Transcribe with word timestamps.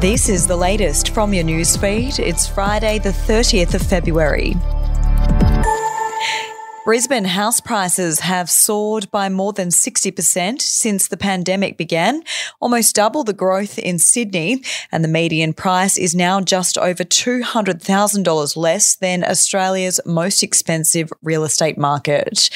This 0.00 0.30
is 0.30 0.46
the 0.46 0.56
latest 0.56 1.10
from 1.10 1.34
your 1.34 1.44
newsfeed. 1.44 2.18
It's 2.18 2.46
Friday, 2.46 2.98
the 2.98 3.10
30th 3.10 3.74
of 3.74 3.82
February. 3.82 4.56
Brisbane 6.86 7.26
house 7.26 7.60
prices 7.60 8.20
have 8.20 8.48
soared 8.48 9.10
by 9.10 9.28
more 9.28 9.52
than 9.52 9.68
60% 9.68 10.62
since 10.62 11.06
the 11.06 11.18
pandemic 11.18 11.76
began, 11.76 12.22
almost 12.58 12.96
double 12.96 13.22
the 13.22 13.34
growth 13.34 13.78
in 13.78 13.98
Sydney, 13.98 14.64
and 14.90 15.04
the 15.04 15.08
median 15.08 15.52
price 15.52 15.98
is 15.98 16.14
now 16.14 16.40
just 16.40 16.78
over 16.78 17.04
$200,000 17.04 18.56
less 18.56 18.96
than 18.96 19.22
Australia's 19.22 20.00
most 20.06 20.42
expensive 20.42 21.12
real 21.22 21.44
estate 21.44 21.76
market. 21.76 22.48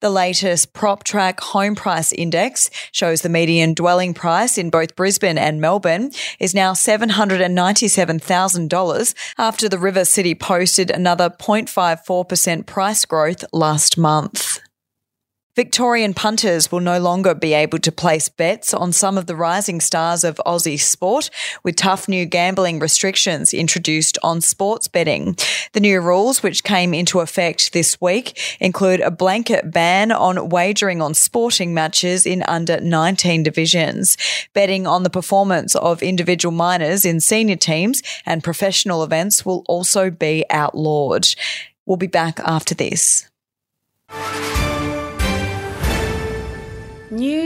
The 0.00 0.08
latest 0.08 0.72
PropTrack 0.72 1.40
Home 1.40 1.74
Price 1.74 2.10
Index 2.12 2.70
shows 2.90 3.20
the 3.20 3.28
median 3.28 3.74
dwelling 3.74 4.14
price 4.14 4.56
in 4.56 4.70
both 4.70 4.96
Brisbane 4.96 5.36
and 5.36 5.60
Melbourne 5.60 6.10
is 6.38 6.54
now 6.54 6.72
$797,000 6.72 9.14
after 9.36 9.68
the 9.68 9.78
River 9.78 10.06
City 10.06 10.34
posted 10.34 10.90
another 10.90 11.28
0.54% 11.28 12.64
price 12.64 13.04
growth 13.04 13.44
last 13.52 13.98
month. 13.98 14.49
Victorian 15.56 16.14
punters 16.14 16.70
will 16.70 16.78
no 16.78 17.00
longer 17.00 17.34
be 17.34 17.54
able 17.54 17.80
to 17.80 17.90
place 17.90 18.28
bets 18.28 18.72
on 18.72 18.92
some 18.92 19.18
of 19.18 19.26
the 19.26 19.34
rising 19.34 19.80
stars 19.80 20.22
of 20.22 20.40
Aussie 20.46 20.78
sport, 20.78 21.28
with 21.64 21.74
tough 21.74 22.08
new 22.08 22.24
gambling 22.24 22.78
restrictions 22.78 23.52
introduced 23.52 24.16
on 24.22 24.40
sports 24.40 24.86
betting. 24.86 25.36
The 25.72 25.80
new 25.80 26.00
rules, 26.00 26.40
which 26.44 26.62
came 26.62 26.94
into 26.94 27.18
effect 27.18 27.72
this 27.72 28.00
week, 28.00 28.38
include 28.60 29.00
a 29.00 29.10
blanket 29.10 29.72
ban 29.72 30.12
on 30.12 30.50
wagering 30.50 31.02
on 31.02 31.14
sporting 31.14 31.74
matches 31.74 32.26
in 32.26 32.44
under 32.44 32.80
19 32.80 33.42
divisions. 33.42 34.16
Betting 34.54 34.86
on 34.86 35.02
the 35.02 35.10
performance 35.10 35.74
of 35.74 36.00
individual 36.00 36.52
minors 36.52 37.04
in 37.04 37.18
senior 37.18 37.56
teams 37.56 38.04
and 38.24 38.44
professional 38.44 39.02
events 39.02 39.44
will 39.44 39.64
also 39.66 40.10
be 40.10 40.44
outlawed. 40.48 41.26
We'll 41.86 41.96
be 41.96 42.06
back 42.06 42.38
after 42.44 42.72
this. 42.72 43.28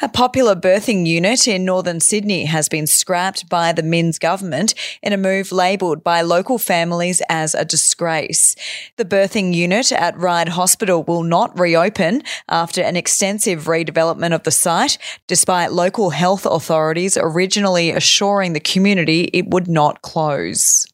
A 0.00 0.08
popular 0.08 0.54
birthing 0.54 1.08
unit 1.08 1.48
in 1.48 1.64
northern 1.64 1.98
Sydney 1.98 2.44
has 2.44 2.68
been 2.68 2.86
scrapped 2.86 3.48
by 3.48 3.72
the 3.72 3.82
Minns 3.82 4.20
government 4.20 4.72
in 5.02 5.12
a 5.12 5.16
move 5.16 5.50
labelled 5.50 6.04
by 6.04 6.20
local 6.20 6.56
families 6.56 7.20
as 7.28 7.52
a 7.52 7.64
disgrace. 7.64 8.54
The 8.94 9.04
birthing 9.04 9.52
unit 9.52 9.90
at 9.90 10.16
Ryde 10.16 10.50
Hospital 10.50 11.02
will 11.02 11.24
not 11.24 11.58
reopen 11.58 12.22
after 12.48 12.80
an 12.80 12.96
extensive 12.96 13.64
redevelopment 13.64 14.36
of 14.36 14.44
the 14.44 14.52
site, 14.52 14.98
despite 15.26 15.72
local 15.72 16.10
health 16.10 16.46
authorities 16.46 17.18
originally 17.20 17.90
assuring 17.90 18.52
the 18.52 18.60
community 18.60 19.24
it 19.32 19.48
would 19.48 19.66
not 19.66 20.02
close. 20.02 20.86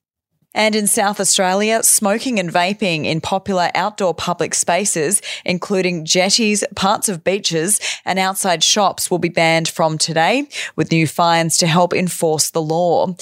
And 0.55 0.77
in 0.77 0.87
South 0.87 1.19
Australia, 1.19 1.83
smoking 1.83 2.39
and 2.39 2.51
vaping 2.51 3.07
in 3.07 3.21
popular 3.21 3.71
outdoor 3.75 4.15
public 4.15 4.55
spaces, 4.55 5.21
including 5.45 6.05
jetties, 6.05 6.63
parts 6.77 7.09
of 7.09 7.25
beaches, 7.25 7.81
and 8.05 8.19
outside 8.19 8.63
shops, 8.63 9.11
will 9.11 9.19
be 9.19 9.29
banned 9.29 9.69
from 9.69 9.99
today, 9.99 10.49
with 10.77 10.93
new 10.93 11.09
fines 11.09 11.57
to 11.57 11.67
help 11.67 11.93
enforce 11.93 12.51
the 12.51 12.63
law. 12.63 13.15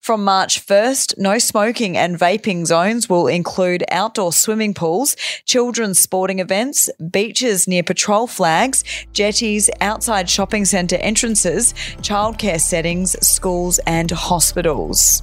From 0.00 0.24
March 0.24 0.66
1st, 0.66 1.18
no 1.18 1.38
smoking 1.38 1.96
and 1.96 2.18
vaping 2.18 2.66
zones 2.66 3.08
will 3.08 3.28
include 3.28 3.84
outdoor 3.90 4.32
swimming 4.32 4.74
pools, 4.74 5.14
children's 5.44 6.00
sporting 6.00 6.40
events, 6.40 6.90
beaches 7.10 7.68
near 7.68 7.82
patrol 7.82 8.26
flags, 8.26 8.82
jetties, 9.12 9.70
outside 9.80 10.28
shopping 10.28 10.64
centre 10.64 10.96
entrances, 10.96 11.72
childcare 11.98 12.60
settings, 12.60 13.14
schools, 13.24 13.78
and 13.86 14.10
hospitals. 14.10 15.22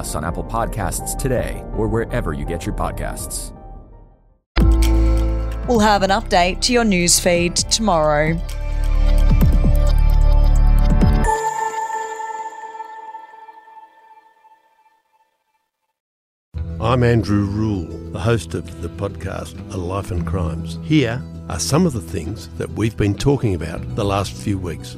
on 0.15 0.25
Apple 0.25 0.43
Podcasts 0.43 1.17
today 1.17 1.63
or 1.75 1.87
wherever 1.87 2.33
you 2.33 2.45
get 2.45 2.65
your 2.65 2.75
podcasts. 2.75 3.53
We'll 5.67 5.79
have 5.79 6.03
an 6.03 6.09
update 6.09 6.59
to 6.61 6.73
your 6.73 6.83
newsfeed 6.83 7.69
tomorrow. 7.69 8.37
I'm 16.81 17.03
Andrew 17.03 17.45
Rule, 17.45 17.85
the 18.11 18.19
host 18.19 18.55
of 18.55 18.81
the 18.81 18.89
podcast 18.89 19.55
A 19.71 19.77
Life 19.77 20.09
and 20.09 20.25
Crimes. 20.25 20.79
Here 20.83 21.21
are 21.47 21.59
some 21.59 21.85
of 21.85 21.93
the 21.93 22.01
things 22.01 22.49
that 22.57 22.69
we've 22.71 22.97
been 22.97 23.13
talking 23.13 23.53
about 23.53 23.95
the 23.95 24.03
last 24.03 24.33
few 24.33 24.57
weeks. 24.57 24.97